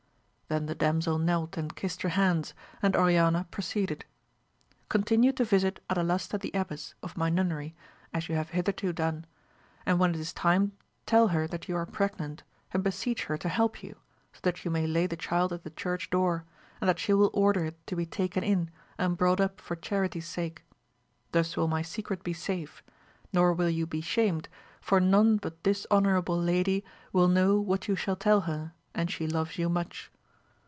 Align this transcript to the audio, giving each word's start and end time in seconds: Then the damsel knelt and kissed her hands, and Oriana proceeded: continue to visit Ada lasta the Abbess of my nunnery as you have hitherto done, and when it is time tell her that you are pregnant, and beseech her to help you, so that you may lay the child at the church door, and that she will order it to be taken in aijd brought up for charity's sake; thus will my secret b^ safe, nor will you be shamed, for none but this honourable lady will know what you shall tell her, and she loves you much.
Then 0.53 0.65
the 0.65 0.75
damsel 0.75 1.17
knelt 1.17 1.55
and 1.55 1.73
kissed 1.73 2.01
her 2.01 2.09
hands, 2.09 2.53
and 2.81 2.93
Oriana 2.93 3.47
proceeded: 3.51 4.03
continue 4.89 5.31
to 5.31 5.45
visit 5.45 5.81
Ada 5.89 6.03
lasta 6.03 6.37
the 6.37 6.51
Abbess 6.53 6.93
of 7.01 7.15
my 7.15 7.29
nunnery 7.29 7.73
as 8.13 8.27
you 8.27 8.35
have 8.35 8.49
hitherto 8.49 8.91
done, 8.91 9.25
and 9.85 9.97
when 9.97 10.13
it 10.13 10.19
is 10.19 10.33
time 10.33 10.73
tell 11.05 11.29
her 11.29 11.47
that 11.47 11.69
you 11.69 11.77
are 11.77 11.85
pregnant, 11.85 12.43
and 12.73 12.83
beseech 12.83 13.23
her 13.27 13.37
to 13.37 13.47
help 13.47 13.81
you, 13.81 13.95
so 14.33 14.41
that 14.43 14.65
you 14.65 14.71
may 14.71 14.85
lay 14.85 15.07
the 15.07 15.15
child 15.15 15.53
at 15.53 15.63
the 15.63 15.69
church 15.69 16.09
door, 16.09 16.43
and 16.81 16.89
that 16.89 16.99
she 16.99 17.13
will 17.13 17.31
order 17.33 17.63
it 17.63 17.87
to 17.87 17.95
be 17.95 18.05
taken 18.05 18.43
in 18.43 18.69
aijd 18.99 19.15
brought 19.15 19.39
up 19.39 19.61
for 19.61 19.77
charity's 19.77 20.27
sake; 20.27 20.65
thus 21.31 21.55
will 21.55 21.69
my 21.69 21.81
secret 21.81 22.25
b^ 22.25 22.35
safe, 22.35 22.83
nor 23.31 23.53
will 23.53 23.69
you 23.69 23.87
be 23.87 24.01
shamed, 24.01 24.49
for 24.81 24.99
none 24.99 25.37
but 25.37 25.63
this 25.63 25.87
honourable 25.89 26.37
lady 26.37 26.83
will 27.13 27.29
know 27.29 27.57
what 27.57 27.87
you 27.87 27.95
shall 27.95 28.17
tell 28.17 28.41
her, 28.41 28.73
and 28.93 29.09
she 29.09 29.25
loves 29.25 29.57
you 29.57 29.69
much. 29.69 30.11